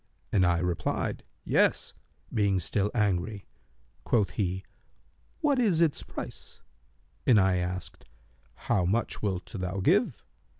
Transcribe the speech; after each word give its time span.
and 0.31 0.47
I 0.47 0.57
replied, 0.57 1.23
'Yes,' 1.43 1.93
being 2.33 2.59
still 2.59 2.89
angry. 2.95 3.45
Quoth 4.03 4.31
he, 4.31 4.63
'What 5.41 5.59
is 5.59 5.79
its 5.79 6.01
price?' 6.01 6.59
And 7.27 7.39
I 7.39 7.57
asked, 7.57 8.05
'How 8.55 8.83
much 8.83 9.21
wilt 9.21 9.45
thou 9.45 9.79
give?' 9.79 10.25